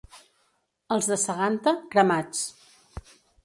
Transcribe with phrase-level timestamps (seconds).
[0.95, 2.45] Els de Seganta, cremats.